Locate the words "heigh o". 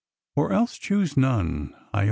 1.93-1.99